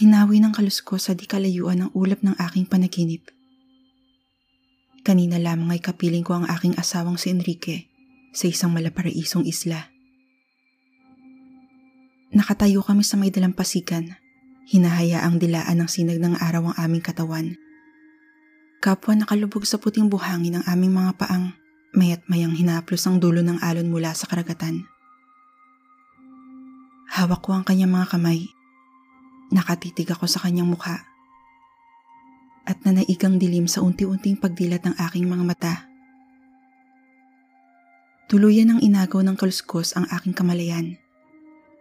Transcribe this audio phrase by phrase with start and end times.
[0.00, 3.28] Hinawi ng kaluskos sa di kalayuan ang ulap ng aking panaginip.
[5.04, 7.92] Kanina lamang ay kapiling ko ang aking asawang si Enrique
[8.32, 9.92] sa isang malaparaisong isla.
[12.32, 14.16] Nakatayo kami sa may dalampasigan.
[14.72, 17.60] Hinahaya ang dilaan ng sinag ng araw ang aming katawan.
[18.80, 21.52] Kapwa nakalubog sa puting buhangin ang aming mga paang
[21.92, 24.88] mayat mayang hinaplos ang dulo ng alon mula sa karagatan.
[27.12, 28.48] Hawak ko ang kanyang mga kamay
[29.50, 31.10] Nakatitig ako sa kanyang mukha
[32.70, 35.74] at nanaigang dilim sa unti-unting pagdilat ng aking mga mata.
[38.30, 40.94] Tuluyan ang inagaw ng kaluskos ang aking kamalayan.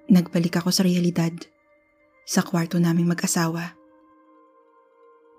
[0.10, 1.30] Nagbalik ako sa realidad,
[2.26, 3.78] sa kwarto naming mag-asawa.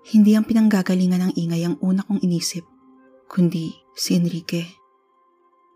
[0.07, 2.63] Hindi ang pinanggagalingan ng ingay ang una kong inisip,
[3.27, 4.71] kundi si Enrique,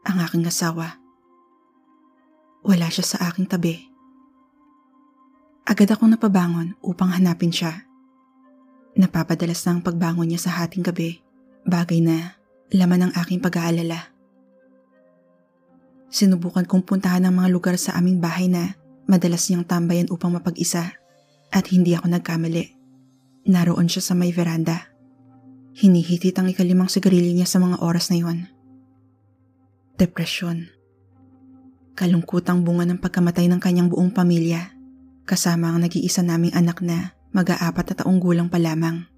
[0.07, 1.03] ang aking asawa.
[2.63, 3.94] Wala siya sa aking tabi.
[5.65, 7.89] Agad akong napabangon upang hanapin siya.
[8.93, 11.25] Napapadalas na ang pagbangon niya sa hating gabi,
[11.65, 12.37] bagay na
[12.69, 14.13] laman ng aking pag-aalala.
[16.13, 18.77] Sinubukan kong puntahan ang mga lugar sa aming bahay na
[19.09, 20.93] madalas niyang tambayan upang mapag-isa
[21.49, 22.77] at hindi ako nagkamali.
[23.49, 24.93] Naroon siya sa may veranda.
[25.73, 28.45] Hinihitit ang ikalimang sigarilyo niya sa mga oras na yon.
[29.97, 30.69] Depresyon.
[31.97, 34.74] Kalungkutang bunga ng pagkamatay ng kanyang buong pamilya
[35.25, 39.09] kasama ang nag-iisa naming anak na mag-aapat na taong gulang pa lamang.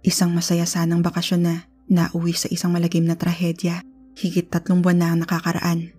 [0.00, 1.54] Isang masaya sanang bakasyon na
[1.86, 3.84] nauwi sa isang malagim na trahedya
[4.16, 5.92] higit tatlong buwan na ang nakakaraan.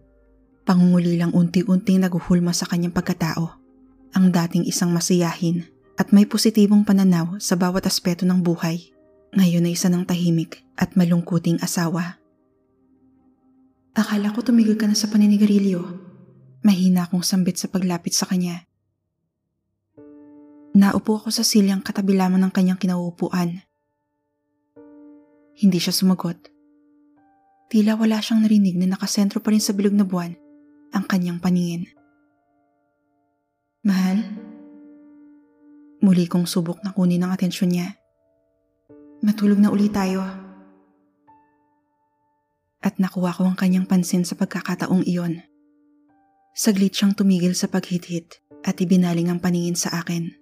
[0.66, 3.62] Pangunguli lang unti-unting naguhulma sa kanyang pagkatao.
[4.12, 8.92] Ang dating isang masiyahin at may positibong pananaw sa bawat aspeto ng buhay.
[9.38, 12.20] Ngayon ay isa ng tahimik at malungkuting asawa.
[13.96, 15.84] Akala ko tumigil ka na sa paninigarilyo.
[16.66, 18.68] Mahina akong sambit sa paglapit sa kanya.
[20.72, 23.60] Naupo ako sa silyang katabi lamang ng kanyang kinauupuan.
[25.60, 26.48] Hindi siya sumagot.
[27.68, 30.32] Tila wala siyang narinig na nakasentro pa rin sa bilog na buwan
[30.96, 31.92] ang kanyang paningin.
[33.84, 34.24] Mahal?
[36.00, 38.00] Muli kong subok na kunin ang atensyon niya.
[39.20, 40.24] Matulog na uli tayo.
[42.82, 45.44] At nakuha ko ang kanyang pansin sa pagkakataong iyon.
[46.56, 50.41] Saglit siyang tumigil sa paghithit at ibinaling ang paningin sa akin.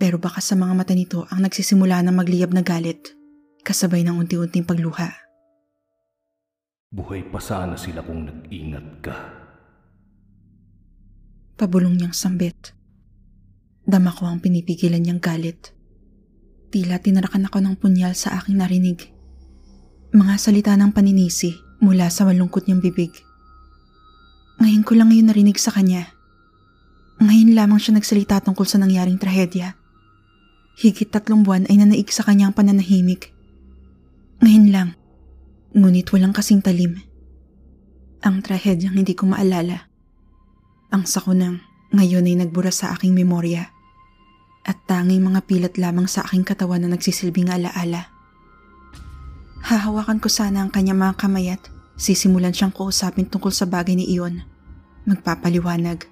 [0.00, 3.12] Pero baka sa mga mata nito ang nagsisimula ng magliyab na galit,
[3.60, 5.12] kasabay ng unti-unting pagluha.
[6.88, 9.16] Buhay pa sana sila kung nag-ingat ka.
[11.60, 12.72] Pabulong niyang sambit.
[13.84, 15.76] Dama ko ang pinipigilan niyang galit.
[16.72, 19.12] Tila tinarakan ako ng punyal sa aking narinig.
[20.16, 21.52] Mga salita ng paninisi
[21.84, 23.12] mula sa malungkot niyang bibig.
[24.64, 26.08] Ngayon ko lang ngayon narinig sa kanya.
[27.20, 29.79] Ngayon lamang siya nagsalita tungkol sa nangyaring trahedya.
[30.78, 33.34] Higit tatlong buwan ay nanaig sa kanyang pananahimik.
[34.40, 34.88] Ngayon lang,
[35.74, 37.02] ngunit walang kasing talim.
[38.22, 39.90] Ang trahedyang hindi ko maalala.
[40.92, 43.70] Ang sakunang ngayon ay nagbura sa aking memorya
[44.64, 48.12] at tanging mga pilat lamang sa aking katawan na nagsisilbing alaala.
[49.60, 51.62] Hahawakan ko sana ang kanyang mga kamay at
[52.00, 54.40] sisimulan siyang kausapin tungkol sa bagay ni Ion.
[55.04, 56.08] Magpapaliwanag.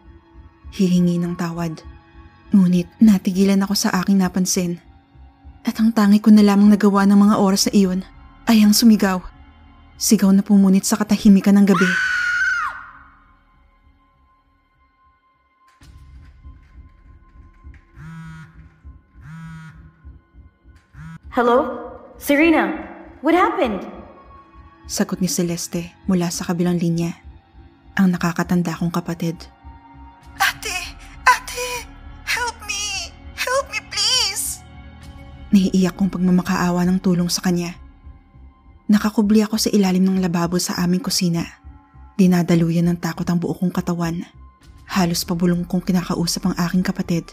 [0.68, 1.80] Hihingi ng tawad.
[2.48, 4.80] Ngunit natigilan ako sa aking napansin.
[5.68, 8.00] At ang tangi ko na lamang nagawa ng mga oras na iyon
[8.48, 9.20] ay ang sumigaw.
[10.00, 11.90] Sigaw na pumunit sa katahimikan ng gabi.
[21.36, 21.58] Hello?
[22.16, 22.72] Serena,
[23.22, 23.84] what happened?
[24.88, 27.12] Sagot ni Celeste mula sa kabilang linya.
[27.94, 29.36] Ang nakakatanda kong kapatid.
[35.58, 37.74] Naiiyak kong pagmamakaawa ng tulong sa kanya.
[38.86, 41.42] Nakakubli ako sa ilalim ng lababo sa aming kusina.
[42.14, 44.22] Dinadaluyan ng takot ang buo kong katawan.
[44.86, 47.26] Halos pabulong kong kinakausap ang aking kapatid.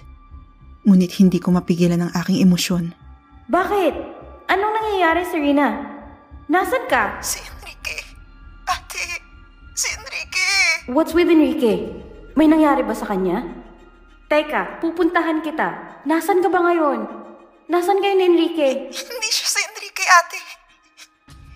[0.89, 2.97] Ngunit hindi ko mapigilan ang aking emosyon.
[3.45, 3.93] Bakit?
[4.49, 5.85] Anong nangyayari, Serena?
[6.49, 7.21] Nasaan ka?
[7.21, 8.09] Si Enrique.
[8.65, 9.21] Ate,
[9.77, 10.49] si Enrique.
[10.89, 11.93] What's with Enrique?
[12.33, 13.45] May nangyari ba sa kanya?
[14.33, 16.01] Teka, pupuntahan kita.
[16.09, 17.25] Nasaan ka ba ngayon?
[17.65, 18.93] Nasaan kayo ni Enrique?
[18.93, 20.39] Hindi siya si Enrique, ate.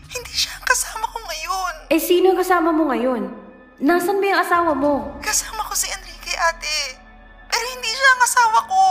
[0.09, 1.73] Hindi siya ang kasama ko ngayon.
[1.93, 3.29] Eh, sino ang kasama mo ngayon?
[3.77, 4.93] Nasaan ba yung asawa mo?
[5.21, 6.97] Kasama ko si Enrique, ate.
[7.45, 8.83] Pero hindi siya ang asawa ko.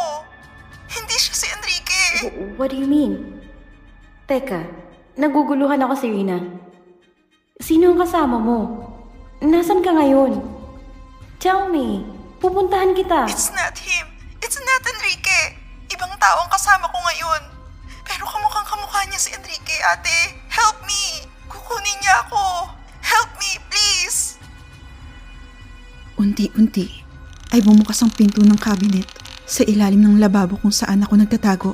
[0.95, 2.03] Hindi siya si Enrique.
[2.23, 3.43] W- what do you mean?
[4.31, 4.63] Teka,
[5.19, 6.39] naguguluhan ako, Serena.
[7.59, 8.59] Sino ang kasama mo?
[9.43, 10.39] Nasaan ka ngayon?
[11.43, 12.07] Tell me,
[12.39, 13.27] pupuntahan kita.
[13.27, 13.48] It's
[19.83, 20.39] ate.
[20.51, 21.25] Help me!
[21.49, 22.73] Kukunin niya ako.
[23.03, 24.37] Help me, please!
[26.19, 27.07] Unti-unti
[27.55, 29.07] ay bumukas ang pinto ng cabinet
[29.49, 31.73] sa ilalim ng lababo kung saan ako nagtatago.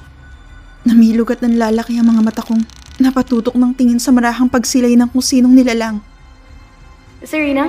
[0.86, 2.62] Namilog at nanlalaki ang mga mata kong
[3.02, 5.98] napatutok ng tingin sa marahang pagsilay ng kung sinong nilalang.
[7.24, 7.66] Serena?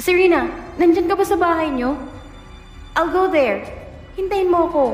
[0.00, 0.48] Serena,
[0.80, 1.98] nandyan ka ba sa bahay niyo?
[2.96, 3.66] I'll go there.
[4.16, 4.84] Hintayin mo ako.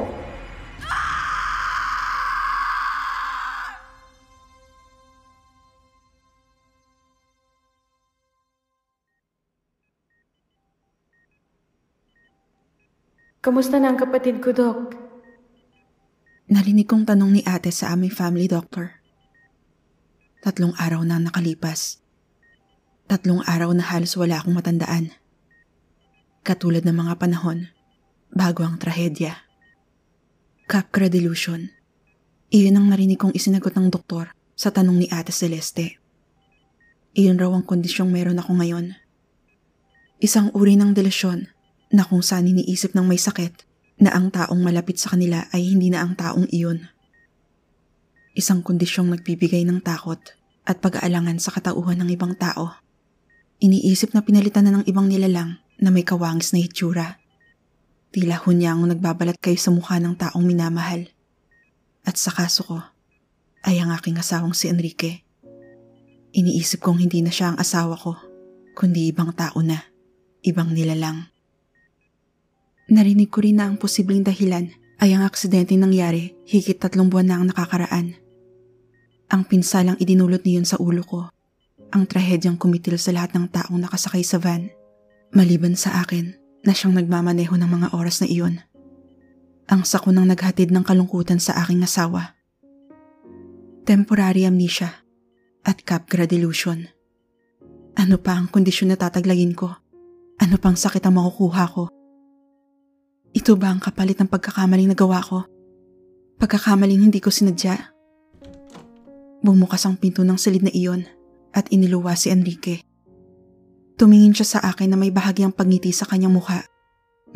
[13.47, 14.99] Kamusta na ang kapatid ko, Doc?
[16.51, 18.99] Narinig kong tanong ni ate sa aming family doctor.
[20.43, 22.03] Tatlong araw na nakalipas.
[23.07, 25.15] Tatlong araw na halos wala akong matandaan.
[26.43, 27.71] Katulad ng mga panahon,
[28.35, 29.47] bago ang trahedya.
[30.67, 31.71] Capra delusion.
[32.51, 36.03] Iyon ang narinig kong isinagot ng doktor sa tanong ni Ate Celeste.
[37.15, 38.99] Iyon raw ang kondisyong meron ako ngayon.
[40.19, 41.55] Isang uri ng delusyon
[41.97, 43.65] na kung saan iniisip ng may sakit
[43.97, 46.85] na ang taong malapit sa kanila ay hindi na ang taong iyon.
[48.37, 50.21] Isang kondisyong nagbibigay ng takot
[50.69, 52.77] at pag-aalangan sa katauhan ng ibang tao.
[53.65, 57.17] Iniisip na pinalitan na ng ibang nilalang na may kawangis na hitsura.
[58.13, 61.09] Tila hunyang nagbabalat kayo sa mukha ng taong minamahal.
[62.05, 62.79] At sa kaso ko,
[63.65, 65.25] ay ang aking asawang si Enrique.
[66.37, 68.21] Iniisip kong hindi na siya ang asawa ko,
[68.77, 69.81] kundi ibang tao na,
[70.45, 71.36] ibang nilalang.
[72.87, 74.71] Narinig ko rin na ang posibleng dahilan
[75.03, 78.15] ay ang aksidente nangyari higit tatlong buwan na ang nakakaraan.
[79.27, 81.27] Ang pinsalang idinulot niyon sa ulo ko,
[81.91, 84.71] ang trahedyang kumitil sa lahat ng taong nakasakay sa van,
[85.35, 88.63] maliban sa akin na siyang nagmamaneho ng mga oras na iyon.
[89.67, 92.39] Ang sako nang naghatid ng kalungkutan sa aking asawa.
[93.83, 95.03] Temporary amnesia
[95.67, 96.87] at capgra delusion.
[97.99, 99.75] Ano pa ang kondisyon na tataglagin ko?
[100.39, 101.96] Ano pang sakit ang makukuha ko?
[103.37, 105.45] Ito ba ang kapalit ng pagkakamaling nagawa ko?
[106.41, 107.93] Pagkakamaling hindi ko sinadya.
[109.45, 111.05] Bumukas ang pinto ng silid na iyon
[111.53, 112.81] at iniluwa si Enrique.
[114.01, 116.65] Tumingin siya sa akin na may bahagyang pagngiti sa kanyang mukha.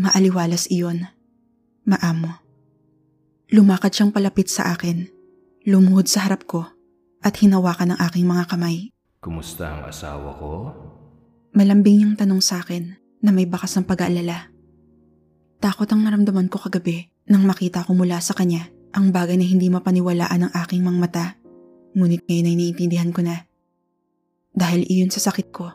[0.00, 1.04] Maaliwalas iyon.
[1.84, 2.32] Maamo.
[3.52, 5.04] Lumakad siyang palapit sa akin.
[5.68, 6.64] Lumuhod sa harap ko
[7.20, 8.88] at hinawakan ang aking mga kamay.
[9.20, 10.72] Kumusta ang asawa ko?
[11.52, 14.48] Malambing yung tanong sa akin na may bakas ng pag-aalala.
[15.60, 19.68] Takot ang naramdaman ko kagabi nang makita ko mula sa kanya ang bagay na hindi
[19.68, 21.26] mapaniwalaan ng aking mga mata.
[21.92, 23.44] Ngunit ngayon ay naiintindihan ko na.
[24.56, 25.68] Dahil iyon sa sakit ko.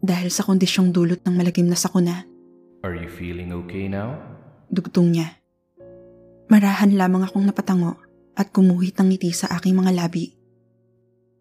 [0.00, 2.24] Dahil sa kondisyong dulot ng malagim na sakuna.
[2.80, 4.16] Are you feeling okay now?
[4.72, 5.36] Dugtong niya.
[6.48, 8.00] Marahan lamang akong napatango
[8.38, 10.32] at kumuhit ng ngiti sa aking mga labi.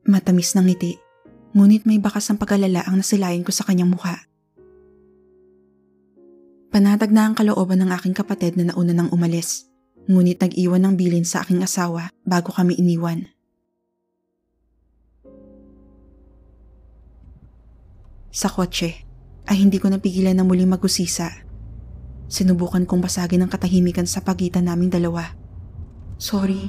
[0.04, 1.00] Matamis ng ngiti,
[1.56, 4.28] ngunit may bakas ng pag-alala ang nasilayan ko sa kanyang mukha.
[6.76, 9.64] Panatag na ang kalooban ng aking kapatid na nauna nang umalis,
[10.12, 13.32] ngunit nag-iwan ng bilin sa aking asawa bago kami iniwan.
[18.28, 19.08] Sa kotse,
[19.48, 21.48] ay hindi ko napigilan na muling magusisa.
[22.28, 25.32] Sinubukan kong basagin ang katahimikan sa pagitan naming dalawa.
[26.20, 26.60] Sorry.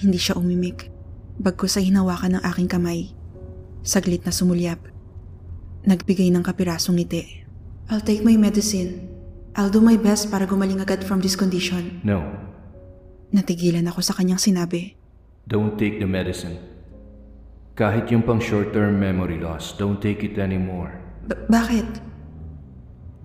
[0.00, 0.88] Hindi siya umimik.
[1.36, 3.12] Bagkus ay hinawakan ng aking kamay.
[3.84, 4.80] Saglit na sumulyap.
[5.84, 7.43] Nagbigay ng kapirasong ngiti.
[7.90, 9.12] I'll take my medicine.
[9.54, 12.00] I'll do my best para gumaling agad from this condition.
[12.02, 12.24] No.
[13.30, 14.96] Natigilan ako sa kanyang sinabi.
[15.44, 16.56] Don't take the medicine.
[17.74, 20.94] Kahit yung pang short-term memory loss, don't take it anymore.
[21.26, 21.86] "Ba- bakit?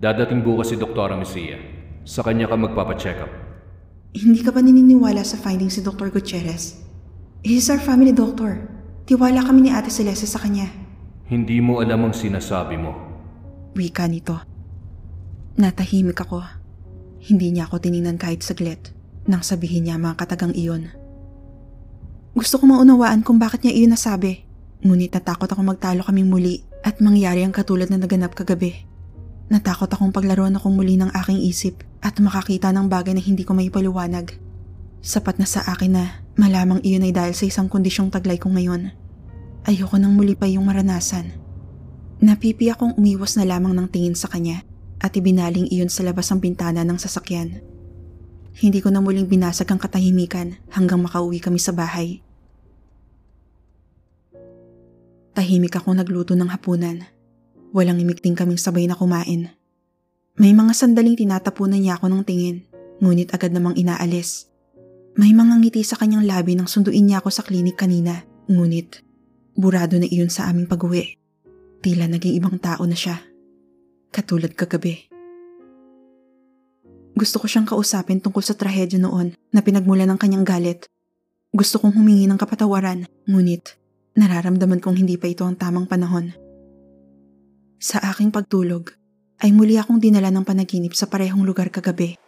[0.02, 1.14] Dadating bukas si Dr.
[1.14, 1.58] Amicia.
[2.04, 3.32] Sa kanya ka magpapacheck up.
[4.12, 6.10] Hindi ka ba naniniwala sa findings si Dr.
[6.10, 6.82] Gutierrez?
[7.46, 8.66] He's our family doctor.
[9.06, 10.70] Tiwala kami ni Ate Celeste sa kanya.
[11.30, 13.09] Hindi mo alam ang sinasabi mo.
[13.78, 14.38] Wika nito.
[15.60, 16.42] Natahimik ako.
[17.20, 18.96] Hindi niya ako tiningnan kahit saglit
[19.30, 20.90] nang sabihin niya mga katagang iyon.
[22.34, 24.48] Gusto ko maunawaan kung bakit niya iyon nasabi.
[24.80, 28.88] Ngunit natakot ako magtalo kaming muli at mangyari ang katulad na naganap kagabi.
[29.52, 33.58] Natakot akong paglaruan akong muli ng aking isip at makakita ng bagay na hindi ko
[33.58, 34.32] may paliwanag.
[35.04, 38.94] Sapat na sa akin na malamang iyon ay dahil sa isang kondisyong taglay ko ngayon.
[39.68, 41.49] Ayoko nang muli pa yung maranasan.
[42.20, 44.68] Napipi akong umiwas na lamang ng tingin sa kanya
[45.00, 47.64] at ibinaling iyon sa labas ng bintana ng sasakyan.
[48.60, 52.20] Hindi ko na muling binasag ang katahimikan hanggang makauwi kami sa bahay.
[55.32, 57.08] Tahimik ako nagluto ng hapunan.
[57.72, 59.56] Walang imikting kaming sabay na kumain.
[60.36, 62.68] May mga sandaling tinatapunan niya ako ng tingin,
[63.00, 64.52] ngunit agad namang inaalis.
[65.16, 68.28] May mga ngiti sa kanyang labi nang sunduin niya ako sa klinik kanina.
[68.52, 69.04] Ngunit,
[69.56, 71.19] burado na iyon sa aming pag-uwi.
[71.80, 73.24] Tila naging ibang tao na siya.
[74.12, 75.08] Katulad kagabi.
[77.16, 80.92] Gusto ko siyang kausapin tungkol sa trahedya noon na pinagmula ng kanyang galit.
[81.56, 83.80] Gusto kong humingi ng kapatawaran, ngunit
[84.20, 86.36] nararamdaman kong hindi pa ito ang tamang panahon.
[87.80, 88.92] Sa aking pagtulog,
[89.40, 92.20] ay muli akong dinala ng panaginip sa parehong lugar kagabi.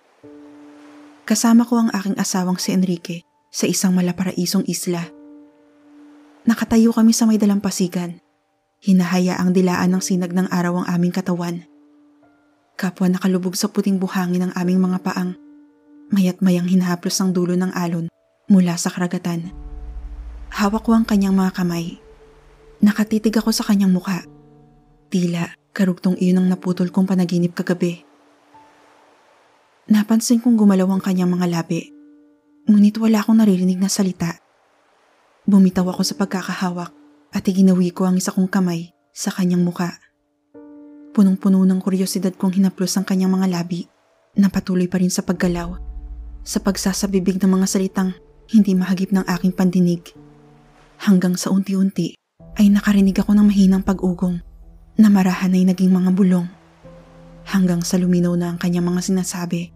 [1.27, 5.11] Kasama ko ang aking asawang si Enrique sa isang malaparaisong isla.
[6.47, 8.30] Nakatayo kami sa may dalampasigan.
[8.81, 11.69] Hinahaya ang dilaan ng sinag ng araw ang aming katawan.
[12.73, 15.37] Kapwa nakalubog sa puting buhangin ng aming mga paang.
[16.09, 18.09] Mayat mayang hinahaplos ang dulo ng alon
[18.49, 19.53] mula sa karagatan.
[20.49, 22.01] Hawak ko ang kanyang mga kamay.
[22.81, 24.25] Nakatitig ako sa kanyang mukha.
[25.13, 28.01] Tila karugtong iyon ang naputol kong panaginip kagabi.
[29.93, 31.93] Napansin kong gumalaw ang kanyang mga labi.
[32.65, 34.41] Ngunit wala akong naririnig na salita.
[35.45, 37.00] Bumitaw ako sa pagkakahawak
[37.31, 39.95] at iginawi ko ang isa kong kamay sa kanyang muka.
[41.11, 43.87] Punong-puno ng kuryosidad kong hinaplos ang kanyang mga labi
[44.35, 45.75] na patuloy pa rin sa paggalaw,
[46.43, 48.15] sa pagsasabibig ng mga salitang
[48.51, 50.11] hindi mahagip ng aking pandinig.
[51.03, 52.15] Hanggang sa unti-unti
[52.59, 54.39] ay nakarinig ako ng mahinang pag-ugong
[54.99, 56.47] na marahan ay naging mga bulong.
[57.47, 59.73] Hanggang sa luminaw na ang kanyang mga sinasabi.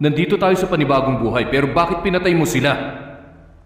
[0.00, 2.72] Nandito tayo sa panibagong buhay pero bakit pinatay mo sila?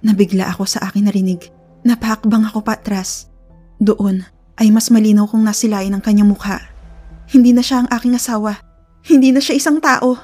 [0.03, 1.56] Nabigla ako sa aking narinig.
[1.87, 3.31] Napahakbang ako patras.
[3.79, 4.27] Doon
[4.59, 6.59] ay mas malinaw kong nasilayan ang kanyang mukha.
[7.31, 8.59] Hindi na siya ang aking asawa.
[9.07, 10.19] Hindi na siya isang tao.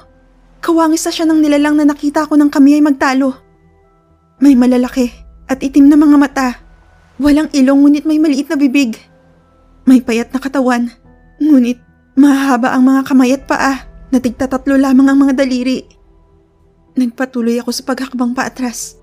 [0.59, 3.39] Kawangis na siya ng nilalang na nakita ko nang kami ay magtalo.
[4.43, 5.07] May malalaki
[5.47, 6.49] at itim na mga mata.
[7.15, 8.99] Walang ilong ngunit may maliit na bibig.
[9.87, 10.91] May payat na katawan.
[11.39, 11.79] Ngunit
[12.19, 15.87] mahaba ang mga kamay at paa na tigtatatlo lamang ang mga daliri.
[16.99, 18.99] Nagpatuloy ako sa paghakbang paatras.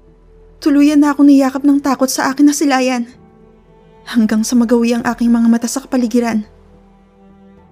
[0.61, 3.09] Tuluyan na ako niyakap ng takot sa akin na silayan
[4.05, 6.45] hanggang sa magawi ang aking mga mata sa kapaligiran.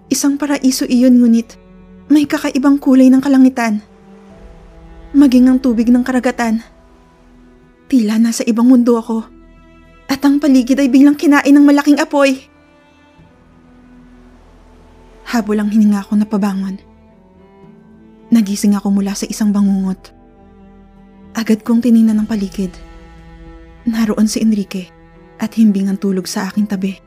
[0.08, 1.60] Isang paraiso iyon ngunit
[2.08, 3.84] may kakaibang kulay ng kalangitan.
[5.12, 6.64] Maging ang tubig ng karagatan.
[7.92, 9.24] Tila nasa ibang mundo ako.
[10.08, 12.48] At ang paligid ay biglang kinain ng malaking apoy.
[15.28, 16.80] Habol ang hininga ako na pabangon.
[18.32, 20.17] Nagising ako mula sa isang bangungot.
[21.38, 22.74] Agad kong tiningnan ng paligid.
[23.86, 24.90] Naroon si Enrique
[25.38, 26.98] at himbing ang tulog sa aking tabi.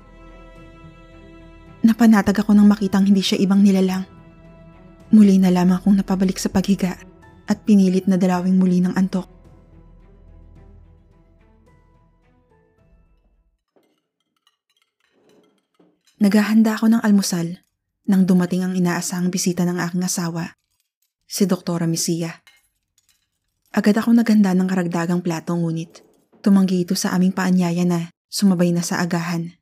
[1.84, 4.08] Napanatag ako nang makitang hindi siya ibang nilalang.
[5.12, 6.96] Muli na lamang akong napabalik sa paghiga
[7.44, 9.28] at pinilit na dalawing muli ng antok.
[16.24, 17.60] Naghahanda ako ng almusal
[18.08, 20.56] nang dumating ang inaasahang bisita ng aking asawa,
[21.28, 22.41] si Doktora Misia.
[23.72, 26.04] Agad ako naghanda ng karagdagang plato ngunit
[26.44, 29.56] tumanggi ito sa aming paanyaya na sumabay na sa agahan.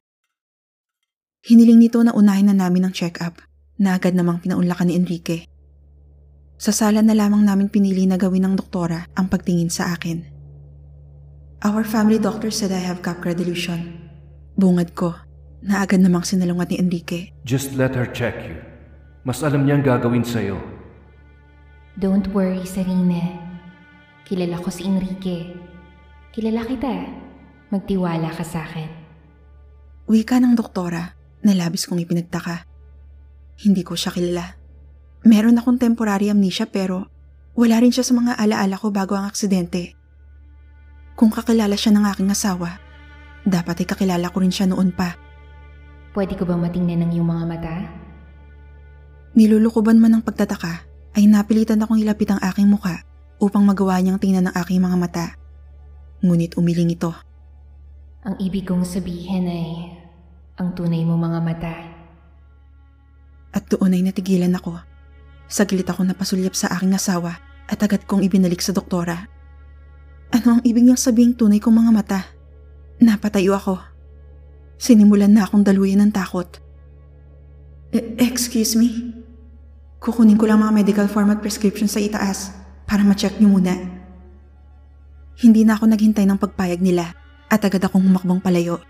[1.45, 3.37] Hiniling nito na unahin na namin ang check-up
[3.77, 5.37] na agad namang pinaunlakan ni Enrique.
[6.59, 10.25] Sa sala na lamang namin pinili na gawin ng doktora ang pagtingin sa akin.
[11.63, 14.09] Our family doctor said I have capra delusion.
[14.59, 15.15] Bungad ko
[15.63, 17.21] na agad namang sinalungat ni Enrique.
[17.47, 18.59] Just let her check you.
[19.23, 20.59] Mas alam niyang gagawin sa'yo.
[21.99, 23.48] Don't worry, Sarine.
[24.29, 25.57] Kilala ko si Enrique.
[26.29, 26.93] Kilala kita.
[27.73, 28.85] Magtiwala ka sa akin.
[30.05, 32.61] Wika ng doktora na labis kong ipinagtaka.
[33.57, 34.53] Hindi ko siya kilala.
[35.25, 37.09] Meron akong temporary amnesia pero
[37.57, 39.97] wala rin siya sa mga alaala ko bago ang aksidente.
[41.17, 42.77] Kung kakilala siya ng aking asawa,
[43.49, 45.17] dapat ay kakilala ko rin siya noon pa.
[46.13, 47.75] Pwede ko bang matingnan ng iyong mga mata?
[49.33, 50.85] Nilulukuban man ng pagtataka,
[51.17, 53.08] ay napilitan akong ilapit ang aking muka
[53.39, 55.25] upang magawa niyang tingnan ng aking mga mata.
[56.19, 57.15] Ngunit umiling ito.
[58.27, 59.95] Ang ibig kong sabihin ay
[60.59, 61.73] ang tunay mo mga mata.
[63.55, 64.75] At doon ay natigilan ako.
[65.47, 69.25] Saglit ako napasulyap sa aking asawa at agad kong ibinalik sa doktora.
[70.29, 72.19] Ano ang ibig niyang sabing tunay kong mga mata?
[72.99, 73.79] Napatayo ako.
[74.77, 76.59] Sinimulan na akong daluyan ng takot.
[77.95, 79.15] E- excuse me?
[80.03, 82.58] Kukunin ko lang mga medical form at prescription sa itaas
[82.89, 83.77] para ma-check niyo muna.
[85.37, 87.13] Hindi na ako naghintay ng pagpayag nila
[87.45, 88.81] at agad akong humakbang palayo.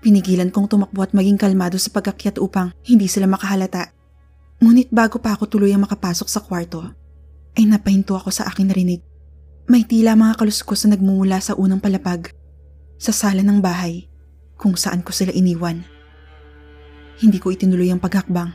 [0.00, 3.92] Pinigilan kong tumakbo at maging kalmado sa pagakyat upang hindi sila makahalata.
[4.64, 6.80] Ngunit bago pa ako tuluyang makapasok sa kwarto,
[7.54, 9.04] ay napahinto ako sa aking narinig.
[9.68, 12.32] May tila mga kaluskos na nagmumula sa unang palapag,
[12.96, 14.08] sa sala ng bahay,
[14.56, 15.84] kung saan ko sila iniwan.
[17.20, 18.52] Hindi ko itinuloy ang paghakbang.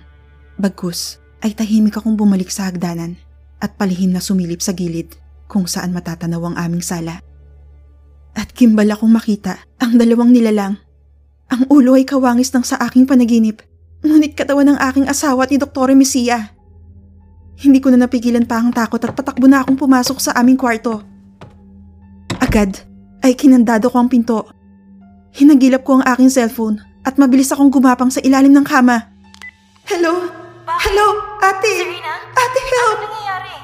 [0.59, 3.17] Bagkus ay tahimik akong bumalik sa hagdanan
[3.59, 5.15] at palihim na sumilip sa gilid
[5.49, 7.19] kung saan matatanaw ang aming sala.
[8.35, 10.79] At gimbal akong makita ang dalawang nilalang.
[11.49, 13.65] Ang ulo ay kawangis ng sa aking panaginip,
[14.05, 15.97] ngunit katawan ng aking asawa at ni Dr.
[15.97, 16.53] Misia.
[17.59, 21.03] Hindi ko na napigilan pa ang takot at patakbo na akong pumasok sa aming kwarto.
[22.39, 22.79] Agad
[23.25, 24.47] ay kinandado ko ang pinto.
[25.35, 29.11] Hinagilap ko ang aking cellphone at mabilis akong gumapang sa ilalim ng kama.
[29.89, 30.29] Hello?
[30.69, 31.07] Hello?
[31.41, 31.99] Ate?
[32.99, 33.55] Ano nangyayari?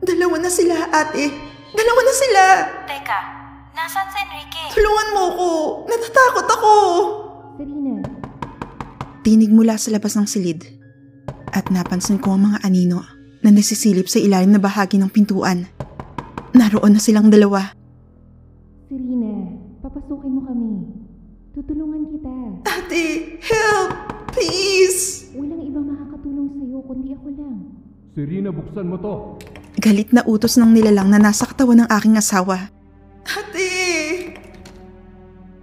[0.00, 1.24] Dalawa na sila, ate.
[1.76, 2.44] Dalawa na sila!
[2.88, 3.20] Teka,
[3.76, 4.64] nasan si Enrique?
[4.72, 5.50] Tulungan mo ko!
[5.84, 6.72] Natatakot ako!
[7.60, 8.00] Serena.
[9.20, 10.64] Tinig mula sa labas ng silid
[11.52, 13.04] at napansin ko ang mga anino
[13.44, 15.68] na nasisilip sa ilalim na bahagi ng pintuan.
[16.56, 17.76] Naroon na silang dalawa.
[18.88, 19.52] Serena,
[19.84, 20.72] papasukin mo kami.
[21.52, 22.34] Tutulungan kita.
[22.64, 23.90] Ate, help!
[24.32, 25.28] Please!
[25.36, 27.67] Walang ibang makakatulong sa'yo kundi ako lang.
[28.18, 29.14] Serena, buksan mo to.
[29.78, 32.66] Galit na utos ng nilalang na nasa katawan ng aking asawa.
[33.22, 33.70] Ate!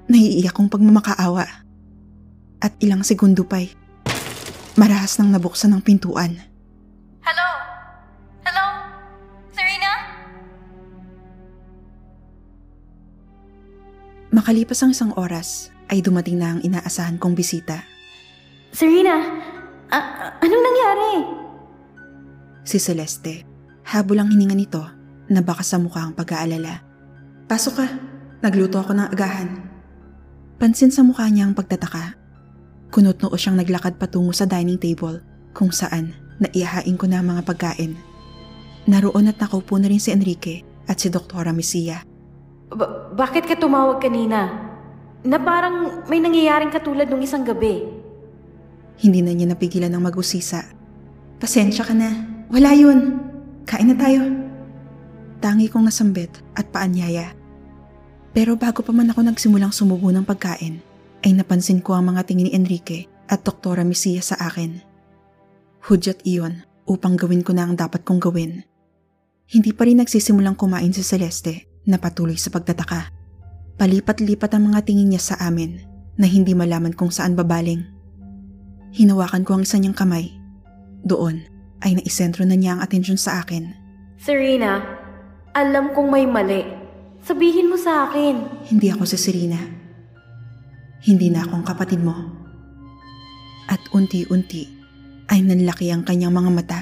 [0.08, 1.44] Naiiyak kong pagmamakaawa.
[2.64, 3.76] At ilang segundo pa'y
[4.80, 6.40] marahas nang nabuksan ng pintuan.
[7.28, 7.50] Hello?
[8.48, 8.66] Hello?
[9.52, 9.92] Serena?
[14.32, 17.84] Makalipas ang isang oras, ay dumating na ang inaasahan kong bisita.
[18.72, 19.44] Serena,
[19.92, 21.44] a- a- anong nangyari?
[22.66, 23.46] Si Celeste.
[23.86, 24.82] Habol ang hininga nito
[25.30, 26.82] na baka sa mukha ang pag-aalala.
[27.46, 27.88] Pasok ka.
[28.42, 29.50] Nagluto ako ng agahan.
[30.58, 32.18] Pansin sa mukha niya ang pagtataka.
[32.90, 35.22] Kunot-noo siyang naglakad patungo sa dining table
[35.54, 37.94] kung saan naihahain ko na ang mga pagkain.
[38.90, 42.02] Naroon at nakaupo na rin si Enrique at si Doktora Misia.
[42.74, 44.50] Ba- bakit ka tumawag kanina?
[45.22, 47.86] Na parang may nangyayaring katulad nung isang gabi.
[49.02, 50.66] Hindi na niya napigilan ng mag-usisa.
[51.38, 52.35] Pasensya ka na.
[52.50, 53.18] Wala yun.
[53.66, 54.22] Kain na tayo.
[55.42, 57.34] Tangi kong nasambit at paanyaya.
[58.38, 60.84] Pero bago pa man ako nagsimulang sumubo ng pagkain,
[61.26, 64.78] ay napansin ko ang mga tingin ni Enrique at Doktora Misia sa akin.
[65.90, 68.62] Hudyat iyon upang gawin ko na ang dapat kong gawin.
[69.50, 73.10] Hindi pa rin nagsisimulang kumain si Celeste na patuloy sa pagtataka.
[73.82, 75.82] Palipat-lipat ang mga tingin niya sa amin
[76.18, 77.82] na hindi malaman kung saan babaling.
[78.94, 80.30] Hinawakan ko ang isa niyang kamay.
[81.06, 81.55] Doon
[81.86, 83.70] ay naisentro na niya ang atensyon sa akin.
[84.18, 84.82] Serena,
[85.54, 86.66] alam kong may mali.
[87.22, 88.66] Sabihin mo sa akin.
[88.74, 89.62] Hindi ako si Serena.
[91.06, 92.14] Hindi na akong kapatid mo.
[93.70, 94.66] At unti-unti
[95.30, 96.82] ay nanlaki ang kanyang mga mata.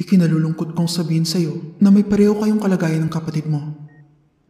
[0.00, 3.90] Ikinalulungkot kong sabihin sa'yo na may pareho kayong kalagayan ng kapatid mo.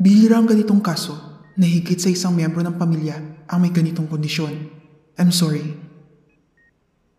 [0.01, 1.17] Bihira ang ganitong kaso
[1.59, 4.80] na higit sa isang miyembro ng pamilya ang may ganitong kondisyon.
[5.21, 5.77] I'm sorry.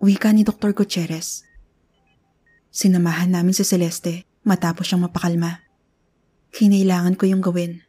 [0.02, 0.74] Wika ni Dr.
[0.74, 1.46] Gutierrez.
[2.74, 5.62] Sinamahan namin si Celeste matapos siyang mapakalma.
[6.50, 7.86] Kinailangan ko yung gawin.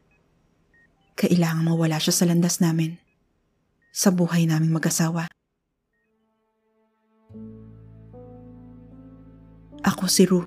[1.16, 3.00] Kailangan mawala siya sa landas namin.
[3.88, 5.32] Sa buhay naming mag-asawa.
[9.80, 10.44] Ako si Ru,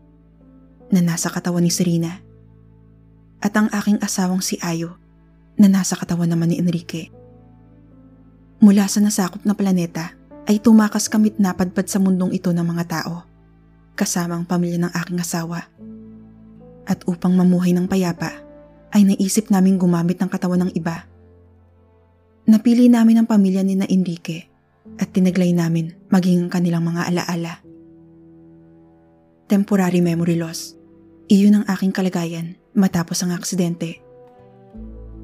[0.93, 2.21] na nasa katawan ni Serena.
[3.41, 5.01] At ang aking asawang si Ayo,
[5.57, 7.14] na nasa katawan naman ni Enrique.
[8.65, 10.17] Mula sa nasakop na planeta
[10.49, 13.21] ay tumakas kamit napadpad sa mundong ito ng mga tao,
[13.93, 15.69] kasama ang pamilya ng aking asawa.
[16.89, 18.33] At upang mamuhay ng payapa,
[18.89, 21.05] ay naisip naming gumamit ng katawan ng iba.
[22.49, 24.49] Napili namin ang pamilya ni na Enrique
[24.97, 27.61] at tinaglay namin maging ang kanilang mga alaala.
[29.45, 30.73] Temporary memory loss.
[31.29, 34.01] Iyon ang aking kalagayan matapos ang aksidente.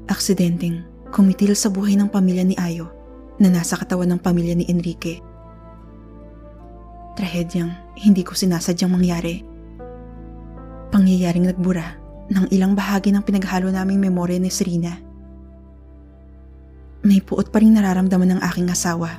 [0.06, 3.01] Aksidenteng kumitil sa buhay ng pamilya ni Ayo
[3.42, 5.18] na nasa katawan ng pamilya ni Enrique.
[7.18, 9.42] Trahedyang hindi ko sinasadyang mangyari.
[10.94, 11.98] Pangyayaring nagbura
[12.30, 14.94] ng ilang bahagi ng pinaghalo naming memorya ni Serena.
[17.02, 19.10] May puot pa rin nararamdaman ng aking asawa.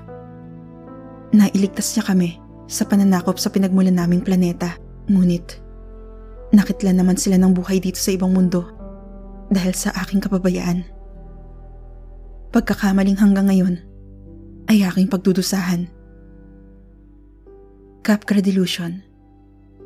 [1.36, 2.39] Nailigtas niya kami
[2.71, 4.79] sa pananakop sa pinagmulan naming planeta.
[5.12, 5.59] Ngunit,
[6.55, 8.63] nakitlan naman sila ng buhay dito sa ibang mundo
[9.51, 10.88] dahil sa aking kapabayaan.
[12.55, 13.92] Pagkakamaling hanggang ngayon
[14.73, 15.86] ay aking pagdudusahan.
[18.01, 19.05] Capgra delusion.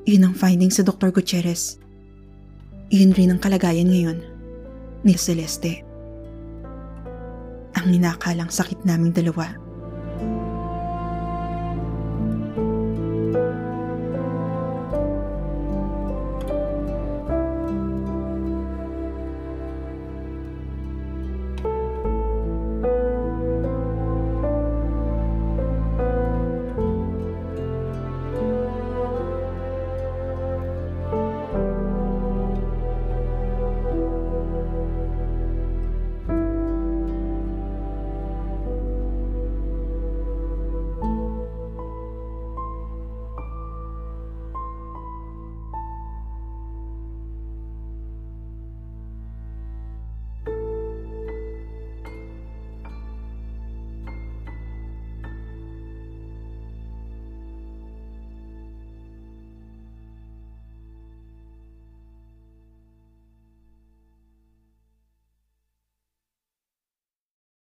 [0.07, 1.11] Yun ang finding sa Dr.
[1.11, 1.75] Gutierrez.
[2.87, 4.23] Yun rin ang kalagayan ngayon
[5.03, 5.83] ni Celeste.
[7.75, 9.66] Ang inakalang sakit naming dalawa.